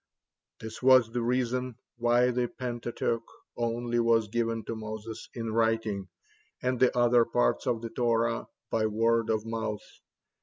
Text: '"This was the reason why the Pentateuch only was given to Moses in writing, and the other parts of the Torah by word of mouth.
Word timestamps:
'"This 0.61 0.81
was 0.81 1.11
the 1.11 1.21
reason 1.21 1.75
why 1.97 2.31
the 2.31 2.47
Pentateuch 2.47 3.21
only 3.55 3.99
was 3.99 4.29
given 4.29 4.65
to 4.65 4.75
Moses 4.75 5.29
in 5.35 5.53
writing, 5.53 6.07
and 6.59 6.79
the 6.79 6.97
other 6.97 7.23
parts 7.23 7.67
of 7.67 7.83
the 7.83 7.91
Torah 7.91 8.47
by 8.71 8.87
word 8.87 9.29
of 9.29 9.45
mouth. 9.45 9.85